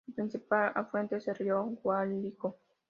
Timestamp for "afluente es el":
0.73-1.35